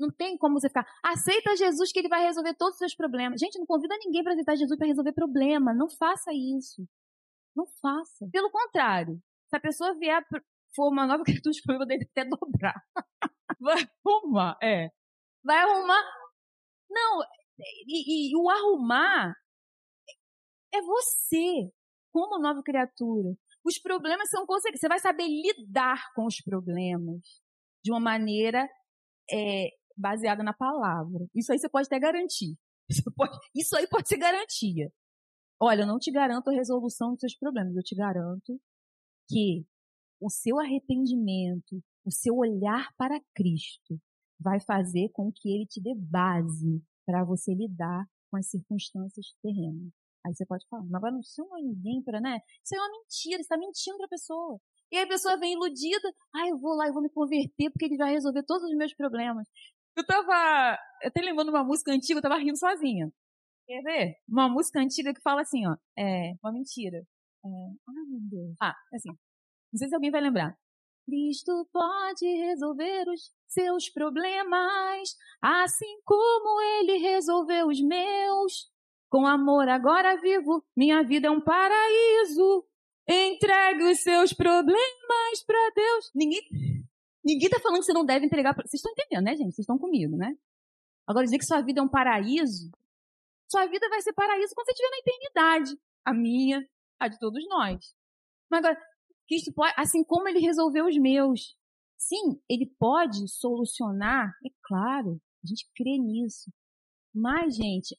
[0.00, 3.40] não tem como você ficar, aceita Jesus que ele vai resolver todos os seus problemas.
[3.40, 5.74] Gente, não convida ninguém para aceitar Jesus para resolver problema.
[5.74, 6.86] Não faça isso.
[7.54, 8.28] Não faça.
[8.32, 10.22] Pelo contrário, se a pessoa vier
[10.74, 12.74] for uma nova criatura, o problema dele até dobrar.
[13.60, 14.88] Vai arrumar, é.
[15.44, 16.02] Vai arrumar.
[16.90, 17.22] Não,
[17.86, 19.34] e, e o arrumar
[20.72, 21.70] é você,
[22.12, 23.34] como nova criatura.
[23.64, 24.80] Os problemas são consequências.
[24.80, 27.20] Você vai saber lidar com os problemas
[27.82, 28.68] de uma maneira
[29.30, 31.26] é, baseada na palavra.
[31.34, 32.56] Isso aí você pode até garantir.
[32.88, 34.92] Isso, pode, isso aí pode ser garantia.
[35.58, 37.74] Olha, eu não te garanto a resolução dos seus problemas.
[37.74, 38.60] Eu te garanto
[39.26, 39.64] que
[40.20, 43.98] o seu arrependimento, o seu olhar para Cristo
[44.38, 49.92] vai fazer com que ele te dê base para você lidar com as circunstâncias terrenas.
[50.26, 52.40] Aí você pode falar, mas agora não chama ninguém para, né?
[52.64, 54.58] Isso é uma mentira, você está mentindo a pessoa.
[54.90, 57.84] E aí a pessoa vem iludida, ah, eu vou lá, eu vou me converter porque
[57.84, 59.46] ele vai resolver todos os meus problemas.
[59.96, 63.12] Eu tava, até lembrando uma música antiga, eu tava rindo sozinha.
[63.66, 64.16] Quer ver?
[64.28, 66.98] Uma música antiga que fala assim, ó, é, uma mentira.
[67.44, 68.56] É, ai meu Deus.
[68.60, 70.56] Ah, assim, não sei se alguém vai lembrar.
[71.06, 78.70] Cristo pode resolver os seus problemas, assim como ele resolveu os meus.
[79.10, 82.66] Com amor agora vivo, minha vida é um paraíso.
[83.08, 86.10] Entregue os seus problemas para Deus.
[86.14, 86.40] Ninguém,
[87.24, 88.54] ninguém tá falando que você não deve entregar.
[88.54, 89.54] Vocês estão entendendo, né, gente?
[89.54, 90.36] Vocês estão comigo, né?
[91.06, 92.70] Agora dizer que sua vida é um paraíso,
[93.50, 95.80] sua vida vai ser paraíso quando você estiver na eternidade.
[96.04, 96.68] A minha,
[97.00, 97.94] a de todos nós.
[98.50, 98.80] Mas agora,
[99.28, 101.56] Cristo pode, assim como ele resolveu os meus.
[101.96, 106.52] Sim, ele pode solucionar, é claro, a gente crê nisso.
[107.14, 107.96] Mas, gente,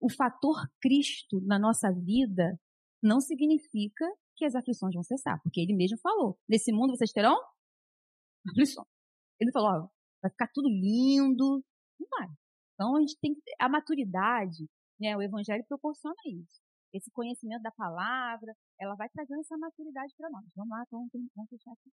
[0.00, 2.58] o fator Cristo na nossa vida
[3.02, 4.04] não significa
[4.36, 7.38] que as aflições vão cessar, porque ele mesmo falou: nesse mundo vocês terão
[8.46, 8.88] aflições.
[9.40, 9.88] Ele falou: ó,
[10.22, 11.62] vai ficar tudo lindo.
[11.98, 12.28] Não vai.
[12.74, 14.66] Então a gente tem que ter a maturidade,
[15.00, 15.16] né?
[15.16, 16.60] O evangelho proporciona isso.
[16.92, 20.44] Esse conhecimento da palavra, ela vai trazendo essa maturidade para nós.
[20.56, 21.90] Vamos lá, vamos, vamos fechar aqui.